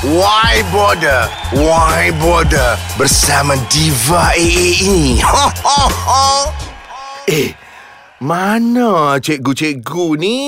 Why 0.00 0.64
Border? 0.72 1.28
Why 1.52 2.08
Border? 2.16 2.80
Bersama 2.96 3.52
Diva 3.68 4.32
AA 4.32 4.80
ini. 4.80 5.20
Ha, 5.20 5.52
ha, 5.60 5.82
ha. 5.92 6.24
Eh, 7.28 7.52
mana 8.24 9.20
cikgu-cikgu 9.20 10.16
ni? 10.16 10.40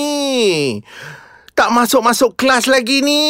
Tak 1.53 1.69
masuk-masuk 1.69 2.33
kelas 2.33 2.65
lagi 2.65 3.05
ni. 3.05 3.21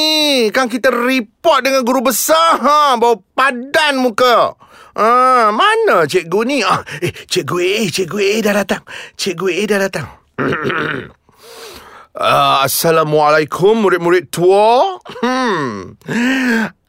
Kan 0.56 0.72
kita 0.72 0.96
report 0.96 1.68
dengan 1.68 1.84
guru 1.84 2.00
besar. 2.00 2.56
Ha, 2.56 2.96
bawa 2.96 3.20
padan 3.36 4.00
muka. 4.00 4.56
Ah, 4.96 5.52
mana 5.52 6.08
cikgu 6.08 6.40
ni? 6.48 6.64
Ah, 6.64 6.88
eh, 7.04 7.12
cikgu 7.12 7.56
AA, 7.60 7.92
cikgu 7.92 8.18
AA 8.24 8.40
dah 8.40 8.64
datang. 8.64 8.84
Cikgu 9.20 9.46
AA 9.52 9.64
dah 9.68 9.80
datang. 9.92 10.08
Uh, 12.14 12.70
Assalamualaikum 12.70 13.82
murid-murid 13.82 14.30
tua. 14.30 15.02
Hmm. 15.26 15.98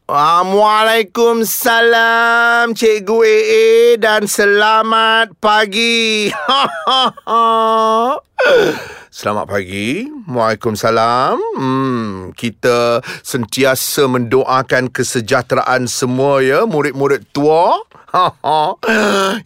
Waalaikumsalam 0.05 2.77
Cikgu 2.77 3.17
AA 3.25 3.97
dan 3.97 4.29
selamat 4.29 5.33
pagi. 5.41 6.29
Selamat 9.15 9.47
pagi. 9.47 10.11
Waalaikumsalam. 10.27 11.39
Hmm, 11.55 12.35
kita 12.35 12.99
sentiasa 13.23 14.11
mendoakan 14.11 14.91
kesejahteraan 14.91 15.87
semua 15.87 16.43
ya, 16.43 16.67
murid-murid 16.67 17.23
tua. 17.31 17.79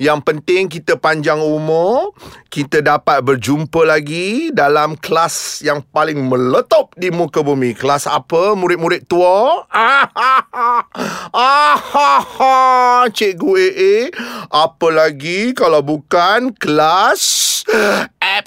Yang 0.01 0.19
penting 0.25 0.73
kita 0.73 0.97
panjang 0.97 1.37
umur, 1.37 2.17
kita 2.49 2.81
dapat 2.81 3.21
berjumpa 3.21 3.85
lagi 3.85 4.49
dalam 4.49 4.97
kelas 4.97 5.61
yang 5.61 5.85
paling 5.93 6.17
meletup 6.17 6.89
di 6.97 7.13
muka 7.13 7.45
bumi. 7.45 7.77
Kelas 7.77 8.09
apa 8.09 8.57
murid-murid 8.57 9.05
tua? 9.05 9.69
Cikgu 13.17 13.51
AA, 13.53 14.09
apa 14.49 14.87
lagi 14.89 15.53
kalau 15.53 15.85
bukan 15.85 16.57
kelas 16.57 17.21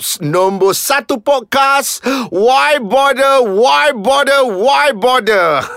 apps 0.02 0.18
nombor 0.18 0.74
satu 0.74 1.22
podcast 1.22 2.02
Why 2.34 2.82
Bother, 2.82 3.46
Why 3.46 3.94
Bother, 3.94 4.42
Why 4.50 4.90
Bother? 4.90 5.62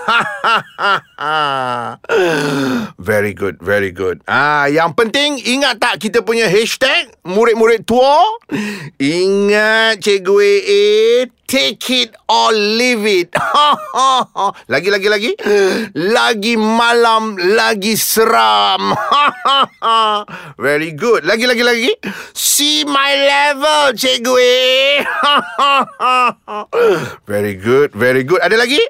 Very 2.97 3.37
good, 3.37 3.61
very 3.61 3.93
good. 3.93 4.25
Ah, 4.25 4.65
Yang 4.65 4.97
penting 4.97 5.37
ingat 5.45 5.77
tak 5.77 6.01
kita 6.01 6.25
punya 6.25 6.49
hashtag? 6.49 7.13
Murid-murid 7.21 7.85
tua? 7.85 8.41
Ingat 8.97 10.01
Cikgu 10.01 10.41
AA 10.41 11.29
Take 11.45 11.85
it 11.93 12.17
or 12.25 12.49
leave 12.51 13.05
it. 13.05 13.29
Lagi, 14.73 14.89
lagi, 14.89 15.07
lagi. 15.07 15.31
Lagi 15.93 16.57
malam 16.57 17.37
Lagi 17.37 17.93
seram. 17.93 18.97
Very 20.65 20.97
good. 20.97 21.21
Lagi, 21.21 21.45
lagi, 21.45 21.61
lagi. 21.61 21.93
See 22.33 22.81
my 22.85 23.13
level 23.13 23.93
Cikgu 23.93 24.35
Very 27.29 27.53
good, 27.55 27.91
very 27.93 28.23
good. 28.23 28.41
Ada 28.41 28.57
lagi? 28.57 28.81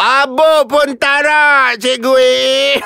Abo 0.00 0.64
pun 0.64 0.96
tarak 0.96 1.76
Cikgu 1.76 2.16
AA 2.16 2.80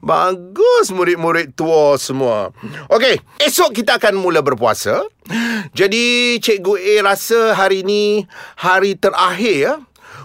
Bagus 0.08 0.88
murid-murid 0.96 1.52
tua 1.52 2.00
semua 2.00 2.56
Okey, 2.88 3.20
esok 3.36 3.76
kita 3.76 4.00
akan 4.00 4.16
mula 4.16 4.40
berpuasa 4.40 5.04
Jadi 5.76 6.40
Cikgu 6.40 6.72
A 6.80 6.94
rasa 7.04 7.52
hari 7.52 7.84
ini 7.84 8.24
hari 8.56 8.96
terakhir 8.96 9.56
ya 9.60 9.74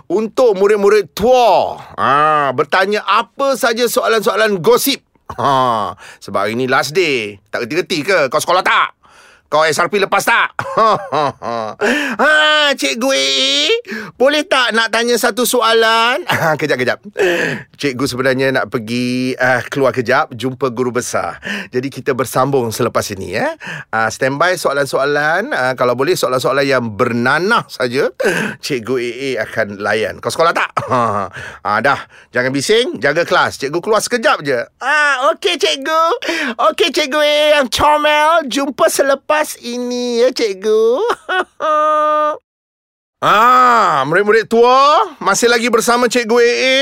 untuk 0.07 0.55
murid-murid 0.55 1.11
tua 1.11 1.75
ha, 1.97 2.53
bertanya 2.55 3.01
apa 3.03 3.57
saja 3.57 3.89
soalan-soalan 3.89 4.61
gosip. 4.61 5.01
Ha, 5.33 5.97
sebab 6.21 6.45
hari 6.45 6.53
ini 6.53 6.69
last 6.69 6.93
day. 6.93 7.41
Tak 7.49 7.65
reti-reti 7.65 8.05
ke? 8.05 8.29
Kau 8.29 8.37
sekolah 8.37 8.61
tak? 8.61 8.94
Kau 9.55 9.63
SRP 9.63 10.03
lepas 10.03 10.19
tak? 10.27 10.51
ha, 12.19 12.75
Cikgu 12.75 13.07
A, 13.07 13.31
boleh 14.19 14.43
tak 14.43 14.75
nak 14.75 14.91
tanya 14.91 15.15
satu 15.15 15.47
soalan? 15.47 16.27
Ha, 16.45 16.59
kejap, 16.59 16.75
kejap. 16.75 16.99
Cikgu 17.79 18.05
sebenarnya 18.05 18.51
nak 18.51 18.67
pergi 18.67 19.31
uh, 19.39 19.63
keluar 19.71 19.95
kejap, 19.95 20.35
jumpa 20.35 20.67
guru 20.75 20.91
besar. 20.91 21.39
Jadi 21.71 21.87
kita 21.87 22.11
bersambung 22.11 22.69
selepas 22.75 23.07
ini. 23.15 23.39
ya. 23.39 23.55
Uh, 23.89 24.11
standby 24.11 24.59
soalan-soalan. 24.59 25.55
Uh, 25.55 25.73
kalau 25.79 25.95
boleh 25.95 26.19
soalan-soalan 26.19 26.67
yang 26.67 26.83
bernanah 26.91 27.63
saja, 27.71 28.11
Cikgu 28.59 28.95
AA 28.99 29.29
akan 29.41 29.79
layan. 29.79 30.19
Kau 30.19 30.27
sekolah 30.29 30.51
tak? 30.51 30.75
Ha, 30.91 31.31
ha, 31.65 31.79
dah. 31.79 32.03
Jangan 32.35 32.51
bising, 32.51 32.99
jaga 32.99 33.23
kelas. 33.23 33.57
Cikgu 33.63 33.79
keluar 33.79 34.03
sekejap 34.03 34.43
je. 34.43 34.59
Ah, 34.83 35.31
Okey, 35.31 35.55
Cikgu. 35.55 36.03
Okey, 36.59 36.91
Cikgu 36.91 37.19
AA 37.23 37.47
yang 37.63 37.67
comel. 37.71 38.43
Jumpa 38.51 38.91
selepas 38.91 39.44
ini 39.61 40.25
ya 40.25 40.33
cikgu. 40.33 41.05
ah, 43.25 44.01
murid-murid 44.09 44.49
tua 44.49 45.13
masih 45.21 45.45
lagi 45.45 45.69
bersama 45.69 46.09
cikgu 46.09 46.37
AA. 46.41 46.77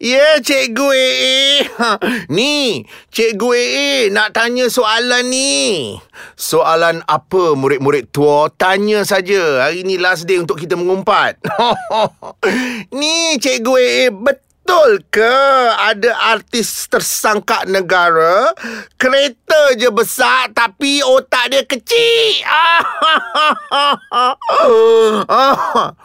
Ya, 0.00 0.40
cikgu 0.40 0.88
AA. 0.88 1.36
Ni, 2.36 2.88
cikgu 3.12 3.48
AA 3.52 4.08
nak 4.08 4.32
tanya 4.32 4.72
soalan 4.72 5.28
ni. 5.28 5.96
Soalan 6.40 7.04
apa 7.04 7.52
murid-murid 7.52 8.08
tua? 8.08 8.48
Tanya 8.56 9.04
saja. 9.04 9.68
Hari 9.68 9.84
ni 9.84 10.00
last 10.00 10.24
day 10.24 10.40
untuk 10.40 10.56
kita 10.56 10.76
mengumpat. 10.80 11.36
ni, 13.00 13.36
cikgu 13.36 13.72
AA 13.76 14.04
betul 14.08 14.51
Betul 14.72 15.04
ke 15.12 15.36
ada 15.84 16.32
artis 16.32 16.88
tersangka 16.88 17.68
negara 17.68 18.56
kereta 18.96 19.76
je 19.76 19.92
besar 19.92 20.48
tapi 20.48 21.04
otak 21.04 21.52
dia 21.52 21.60
kecil? 21.68 22.40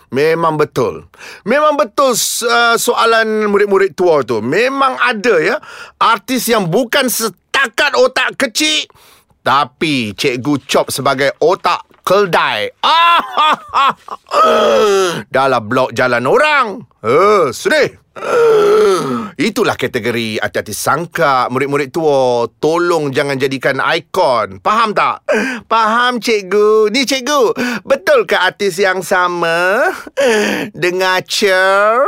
Memang 0.19 0.59
betul. 0.59 1.07
Memang 1.47 1.79
betul 1.79 2.11
uh, 2.11 2.75
soalan 2.75 3.47
murid-murid 3.47 3.95
tua 3.95 4.27
tu. 4.27 4.44
Memang 4.44 5.00
ada 5.00 5.39
ya 5.39 5.63
artis 5.95 6.51
yang 6.51 6.67
bukan 6.67 7.07
setakat 7.07 7.95
otak 7.95 8.35
kecil 8.35 8.83
tapi 9.47 10.11
cikgu 10.11 10.59
Chop 10.67 10.91
sebagai 10.91 11.31
otak 11.39 11.97
keldai. 12.07 12.72
Dalam 15.35 15.63
blok 15.68 15.91
jalan 15.91 16.23
orang. 16.23 16.88
Eh, 17.03 17.51
sedih. 17.51 18.07
Itulah 19.38 19.78
kategori 19.78 20.41
hati-hati 20.41 20.73
sangka 20.73 21.45
murid-murid 21.53 21.94
tua. 21.94 22.50
Tolong 22.57 23.13
jangan 23.13 23.38
jadikan 23.38 23.78
ikon. 23.78 24.66
Faham 24.66 24.97
tak? 24.97 25.22
Faham 25.69 26.18
cikgu. 26.18 26.90
Ni 26.90 27.06
cikgu, 27.06 27.53
betul 27.85 28.25
ke 28.25 28.34
artis 28.34 28.81
yang 28.81 29.06
sama? 29.06 29.94
Dengar 30.74 31.22
cer, 31.29 32.01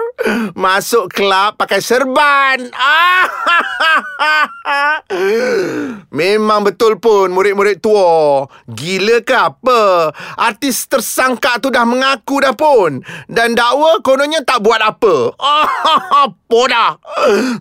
masuk 0.58 1.14
kelab 1.14 1.62
pakai 1.62 1.86
serban. 1.86 2.66
Memang 6.10 6.66
betul 6.66 6.98
pun 6.98 7.30
murid-murid 7.30 7.78
tua. 7.78 8.50
Gila 8.66 9.22
ke 9.22 9.36
apa? 9.38 9.82
Artis 10.40 10.88
tersangka 10.88 11.60
tu 11.60 11.70
dah 11.70 11.86
mengaku 11.86 12.42
dah 12.42 12.56
pun. 12.56 13.04
Dan 13.28 13.54
dakwa 13.54 14.00
kononnya 14.02 14.42
tak 14.44 14.64
buat 14.64 14.82
apa. 14.82 15.36
apa 16.50 16.66
dah? 16.66 16.92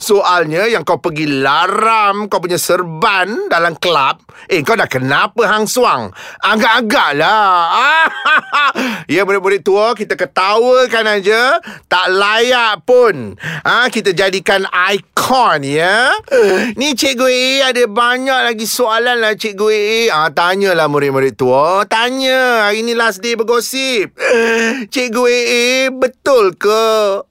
Soalnya 0.00 0.64
yang 0.64 0.80
kau 0.80 0.96
pergi 0.96 1.28
laram 1.44 2.24
kau 2.24 2.40
punya 2.40 2.56
serban 2.56 3.52
dalam 3.52 3.76
kelab. 3.76 4.24
Eh, 4.48 4.64
kau 4.64 4.80
dah 4.80 4.88
kenapa 4.88 5.44
hang 5.44 5.68
suang? 5.68 6.08
Agak-agak 6.40 7.20
lah. 7.20 8.08
ya, 9.12 9.28
murid-murid 9.28 9.60
tua, 9.60 9.92
kita 9.92 10.16
ketawakan 10.16 11.20
aja. 11.20 11.60
Tak 11.84 12.06
layak 12.16 12.80
pun. 12.88 13.36
Ha, 13.68 13.92
kita 13.92 14.16
jadikan 14.16 14.64
ikon, 14.64 15.68
ya. 15.68 16.08
Ni 16.72 16.96
Cikgu 16.96 17.28
A 17.28 17.76
ada 17.76 17.84
banyak 17.84 18.40
lagi 18.40 18.64
soalan 18.64 19.20
lah 19.20 19.36
Cikgu 19.36 19.68
A. 19.68 19.92
Ha, 20.16 20.18
tanyalah 20.32 20.88
murid-murid 20.88 21.36
tua. 21.36 21.84
Tanya. 21.84 22.72
Hari 22.72 22.88
ni 22.88 22.96
last 22.96 23.20
day 23.20 23.36
bergosip. 23.36 24.16
Cikgu 24.88 25.24
A, 25.28 25.92
betul 25.92 26.56
ke? 26.56 27.27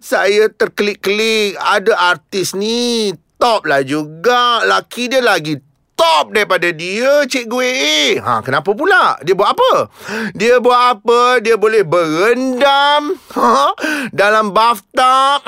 Saya 0.00 0.48
terklik-klik 0.48 1.60
Ada 1.60 2.16
artis 2.16 2.56
ni 2.56 3.12
Top 3.36 3.68
lah 3.68 3.84
juga 3.84 4.64
Laki 4.64 5.12
dia 5.12 5.20
lagi 5.20 5.60
top 6.02 6.34
daripada 6.34 6.74
dia 6.74 7.22
Cikgu 7.30 7.58
AA. 7.62 8.18
Ha, 8.18 8.42
kenapa 8.42 8.74
pula? 8.74 9.14
Dia 9.22 9.38
buat 9.38 9.54
apa? 9.54 9.86
Dia 10.34 10.58
buat 10.58 10.98
apa? 10.98 11.38
Dia 11.38 11.54
boleh 11.54 11.86
berendam 11.86 13.14
ha, 13.38 13.70
dalam 14.20 14.50
bathtub. 14.50 15.46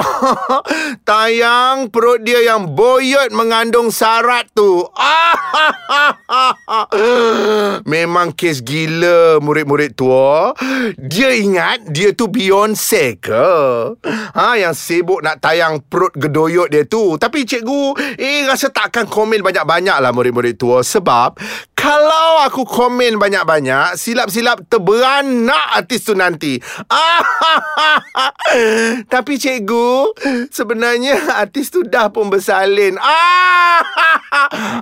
Tayang 1.09 1.91
perut 1.91 2.23
dia 2.23 2.47
yang 2.47 2.71
boyot 2.79 3.35
mengandung 3.35 3.91
sarat 3.91 4.47
tu. 4.55 4.87
Memang 7.83 8.31
kes 8.31 8.63
gila 8.63 9.43
murid-murid 9.43 9.99
tua. 9.99 10.55
Dia 10.95 11.35
ingat 11.35 11.91
dia 11.91 12.15
tu 12.15 12.31
Beyonce 12.31 13.19
ke? 13.19 13.47
Ha, 14.07 14.55
yang 14.55 14.73
sibuk 14.73 15.19
nak 15.19 15.43
tayang 15.43 15.83
perut 15.83 16.15
gedoyot 16.15 16.71
dia 16.71 16.87
tu. 16.87 17.19
Tapi 17.19 17.43
cikgu, 17.43 17.99
eh 18.23 18.47
rasa 18.47 18.71
takkan 18.71 19.11
komen 19.11 19.43
banyak-banyak 19.43 19.99
lah 19.99 20.15
murid-murid 20.15 20.45
murid 20.45 20.61
tua 20.61 20.85
sebab 20.85 21.41
kalau 21.85 22.41
aku 22.41 22.65
komen 22.65 23.21
banyak-banyak 23.21 24.01
silap-silap 24.01 24.65
terberanak 24.73 25.77
artis 25.77 26.09
tu 26.09 26.17
nanti. 26.17 26.57
Tapi 29.13 29.33
cikgu 29.37 30.17
sebenarnya 30.49 31.37
artis 31.45 31.69
tu 31.69 31.85
dah 31.85 32.09
pun 32.09 32.33
bersalin. 32.33 32.97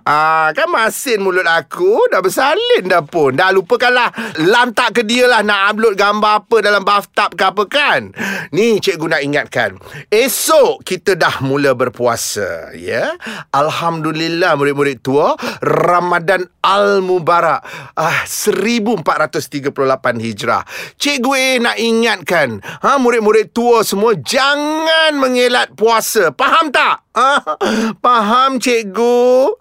Ah, 0.02 0.50
kan 0.56 0.66
masin 0.72 1.22
mulut 1.22 1.46
aku 1.46 2.08
dah 2.10 2.24
bersalin 2.24 2.88
dah 2.88 3.04
pun. 3.04 3.36
Dah 3.36 3.52
lupakanlah 3.54 4.10
lantak 4.40 4.98
ke 4.98 5.02
dia 5.06 5.28
lah 5.28 5.44
nak 5.44 5.76
upload 5.76 5.94
gambar 5.94 6.42
apa 6.42 6.56
dalam 6.64 6.82
bathtub 6.82 7.30
ke 7.36 7.44
apa 7.46 7.62
kan. 7.68 8.00
Ni 8.50 8.80
cikgu 8.82 9.06
nak 9.06 9.22
ingatkan. 9.22 9.70
Esok 10.08 10.82
kita 10.82 11.14
dah 11.14 11.44
mula 11.44 11.76
berpuasa. 11.76 12.74
Ya. 12.74 13.14
Alhamdulillah 13.52 14.56
murid-murid 14.56 15.04
tua. 15.04 15.36
Ramadan 15.62 16.48
Al-Mubarak 16.92 17.60
ah, 17.96 18.28
1438 18.28 19.72
Hijrah 20.20 20.62
Cikgu 21.00 21.32
A 21.32 21.48
nak 21.60 21.76
ingatkan 21.80 22.60
ha, 22.60 23.00
Murid-murid 23.00 23.56
tua 23.56 23.80
semua 23.80 24.12
Jangan 24.12 25.16
mengelat 25.16 25.72
puasa 25.72 26.36
Faham 26.36 26.68
tak? 26.68 27.08
Ah, 27.16 27.40
faham 28.04 28.60
cikgu 28.60 29.56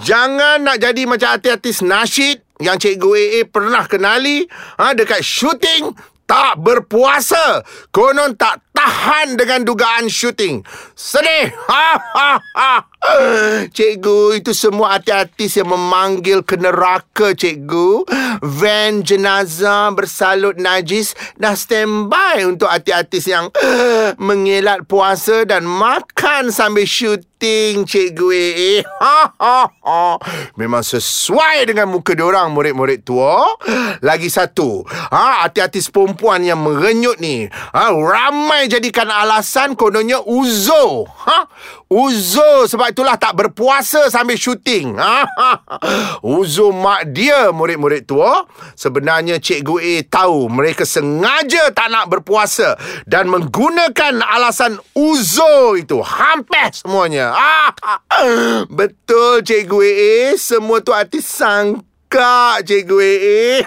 Jangan 0.00 0.64
nak 0.64 0.80
jadi 0.80 1.04
macam 1.04 1.36
artis-artis 1.36 1.84
nasyid 1.84 2.40
Yang 2.60 2.76
cikgu 2.88 3.10
AA 3.12 3.40
pernah 3.44 3.84
kenali 3.84 4.48
ha, 4.80 4.96
Dekat 4.96 5.20
syuting 5.20 6.14
tak 6.24 6.56
berpuasa. 6.60 7.60
Konon 7.92 8.36
tak 8.36 8.64
tahan 8.72 9.36
dengan 9.36 9.60
dugaan 9.62 10.08
syuting. 10.08 10.64
Sedih. 10.96 11.52
Ha, 11.68 11.88
ha, 12.00 12.30
ha. 12.40 12.72
Cikgu, 13.76 14.40
itu 14.40 14.56
semua 14.56 14.96
artis-artis 14.96 15.60
yang 15.60 15.68
memanggil 15.68 16.40
ke 16.40 16.56
neraka, 16.56 17.36
cikgu. 17.36 18.08
Van 18.40 19.04
jenazah 19.04 19.92
bersalut 19.92 20.56
najis 20.56 21.12
dah 21.36 21.52
standby 21.52 22.44
untuk 22.48 22.68
artis-artis 22.68 23.28
yang 23.28 23.52
mengelat 24.28 24.88
puasa 24.88 25.44
dan 25.44 25.68
makan 25.68 26.48
sambil 26.48 26.88
syuting, 26.88 27.84
cikgu. 27.84 28.28
Eh. 28.32 28.80
Memang 30.60 30.80
sesuai 30.80 31.68
dengan 31.68 31.92
muka 31.92 32.16
diorang, 32.16 32.48
murid-murid 32.56 33.04
tua. 33.04 33.44
Lagi 34.00 34.32
satu, 34.32 34.84
ha, 34.88 35.44
artis-artis 35.44 35.92
perempuan 35.92 36.40
yang 36.40 36.60
merenyut 36.64 37.20
ni. 37.20 37.46
Ha, 37.52 37.92
ramai 37.92 38.66
jadikan 38.66 39.12
alasan 39.12 39.76
kononnya 39.76 40.24
uzo. 40.24 41.04
Ha? 41.04 41.38
Uzo 41.92 42.64
sebab 42.64 42.93
itulah 42.94 43.18
tak 43.18 43.34
berpuasa 43.34 44.06
sambil 44.06 44.38
syuting. 44.38 44.94
Uzo 46.38 46.70
mak 46.70 47.10
dia 47.10 47.50
murid-murid 47.50 48.06
tua. 48.06 48.46
Sebenarnya 48.78 49.42
Cikgu 49.42 49.76
A 49.82 49.94
tahu 50.06 50.46
mereka 50.46 50.86
sengaja 50.86 51.74
tak 51.74 51.90
nak 51.90 52.06
berpuasa 52.06 52.78
dan 53.10 53.26
menggunakan 53.26 54.22
alasan 54.22 54.78
uzo 54.94 55.74
itu. 55.74 55.98
Hampir 55.98 56.70
semuanya. 56.70 57.34
Betul 58.78 59.42
Cikgu 59.42 59.78
A. 59.82 60.14
Semua 60.38 60.78
tu 60.78 60.94
artis 60.94 61.26
sang 61.26 61.82
Kak 62.14 62.62
Cikgu 62.62 62.94
AA 63.02 63.66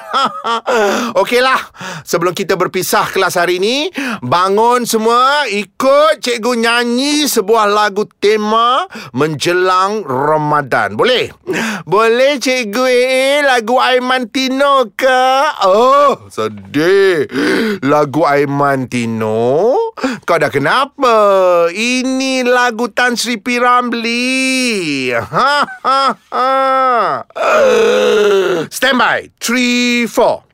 Okeylah 1.19 1.59
Sebelum 2.07 2.31
kita 2.31 2.55
berpisah 2.55 3.11
kelas 3.11 3.35
hari 3.35 3.59
ini 3.59 3.91
Bangun 4.23 4.87
semua 4.87 5.51
Ikut 5.51 6.23
Cikgu 6.23 6.55
nyanyi 6.55 7.27
Sebuah 7.27 7.67
lagu 7.67 8.07
tema 8.23 8.87
Menjelang 9.11 10.07
Ramadan 10.07 10.95
Boleh? 10.95 11.27
Boleh 11.83 12.39
Cikgu 12.39 12.83
AA 12.87 13.43
Lagu 13.43 13.83
Aiman 13.83 14.31
Tino 14.31 14.95
ke? 14.95 15.27
Oh 15.67 16.31
sedih 16.31 17.27
Lagu 17.83 18.23
Aiman 18.23 18.87
Tino 18.87 19.75
Kau 19.97 20.37
dah 20.37 20.53
kenapa? 20.53 21.15
Ini 21.73 22.45
lagu 22.45 22.85
Tan 22.93 23.17
Sri 23.17 23.41
Piramli 23.41 25.09
Ha 25.09 25.65
ha 25.65 26.03
ha 26.13 26.51
Stand 28.69 28.97
by. 29.01 29.33
Three, 29.41 30.05
four. 30.05 30.45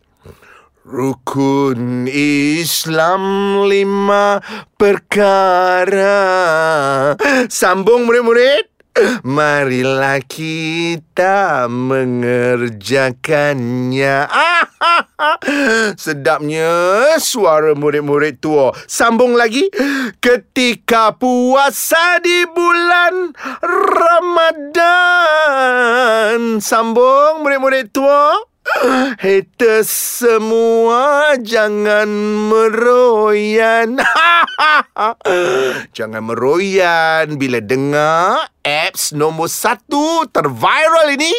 Rukun 0.83 2.11
Islam 2.11 3.23
lima 3.67 4.43
perkara. 4.75 6.19
Sambung 7.47 8.03
murid-murid. 8.03 8.72
Marilah 9.25 10.21
kita 10.21 11.65
mengerjakannya. 11.65 14.29
Sedapnya 16.03 16.69
suara 17.17 17.73
murid-murid 17.73 18.37
tua. 18.37 18.69
Sambung 18.85 19.33
lagi. 19.33 19.65
Ketika 20.21 21.17
puasa 21.17 22.21
di 22.21 22.45
bulan 22.53 23.33
Ramadan. 23.97 25.01
Sambung 26.61 27.41
murid-murid 27.41 27.89
tua. 27.89 28.52
Haters 29.19 29.91
semua 30.23 31.35
jangan 31.39 32.07
meroyan. 32.47 33.99
jangan 35.97 36.23
meroyan 36.23 37.35
bila 37.35 37.59
dengar 37.59 38.47
apps 38.63 39.11
nombor 39.11 39.51
satu 39.51 40.23
terviral 40.31 41.11
ini 41.11 41.35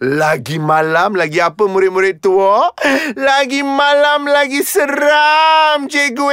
lagi 0.00 0.56
malam 0.58 1.14
Lagi 1.18 1.42
apa 1.42 1.66
murid-murid 1.66 2.22
tua? 2.22 2.70
Lagi 3.18 3.60
malam 3.66 4.26
Lagi 4.28 4.62
seram 4.62 5.86
Cikgu 5.90 6.28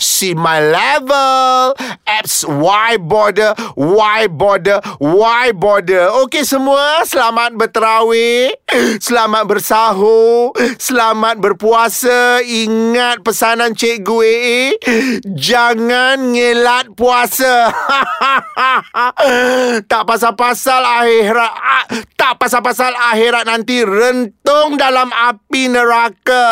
See 0.00 0.34
my 0.34 0.60
level. 0.60 1.74
Apps 2.06 2.46
Y 2.46 2.92
border 3.02 3.54
Y 3.76 4.22
border 4.30 4.78
Y 5.00 5.46
border 5.56 6.10
Okey 6.24 6.46
semua 6.46 7.02
Selamat 7.04 7.56
berterawih 7.56 8.54
Selamat 8.98 9.46
bersahur 9.46 10.50
Selamat 10.76 11.38
berpuasa. 11.38 12.42
Ingat 12.42 13.22
pesanan 13.22 13.72
Cikgu 13.78 14.18
Jangan 15.24 16.34
ngelat 16.34 16.90
puasa. 16.98 17.70
Tak 19.84 20.02
pasal 20.08 20.24
pasal-pasal 20.24 20.80
akhirat 20.80 21.52
ah, 21.52 21.84
tak 22.16 22.40
pasal-pasal 22.40 22.96
akhirat 22.96 23.44
nanti 23.44 23.84
rentung 23.84 24.80
dalam 24.80 25.12
api 25.12 25.68
neraka. 25.68 26.44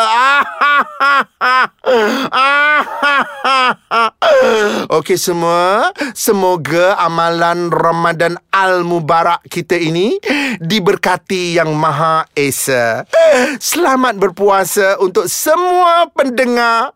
Okey 4.93 5.17
semua, 5.17 5.89
semoga 6.13 7.01
amalan 7.01 7.73
Ramadan 7.73 8.37
Al-Mubarak 8.53 9.41
kita 9.49 9.73
ini 9.73 10.21
diberkati 10.61 11.57
yang 11.57 11.73
Maha 11.73 12.12
Esa. 12.37 13.09
Selamat 13.57 14.21
berpuasa 14.21 15.01
untuk 15.01 15.25
semua 15.25 16.05
pendengar 16.13 16.93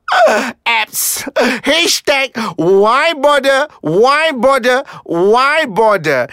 apps. 0.61 1.25
Hashtag 1.65 2.37
Why 2.61 3.17
Border, 3.17 3.65
Why 3.81 4.37
Border, 4.37 4.85
Why 5.05 5.65
Border. 5.65 6.29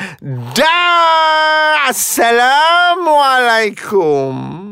Dan 0.53 1.89
Assalamualaikum. 1.89 4.64